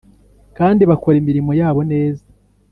[0.57, 2.23] kandi bakora imirimo yabo neza